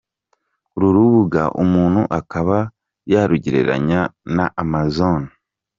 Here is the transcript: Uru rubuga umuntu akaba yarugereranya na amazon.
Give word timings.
Uru 0.75 0.87
rubuga 0.95 1.43
umuntu 1.63 2.01
akaba 2.19 2.57
yarugereranya 3.11 4.01
na 4.35 4.45
amazon. 4.63 5.21